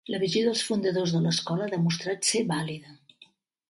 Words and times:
La 0.11 0.19
visió 0.21 0.39
dels 0.45 0.63
fundadors 0.69 1.13
de 1.17 1.23
l'escola 1.27 1.69
ha 1.69 1.73
demostrat 1.77 2.29
ser 2.33 2.45
vàlida. 2.57 3.01